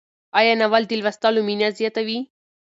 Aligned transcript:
آیا 0.39 0.53
ناول 0.61 0.83
د 0.87 0.91
لوستلو 1.01 1.41
مینه 1.47 1.67
زیاتوي؟ 1.79 2.19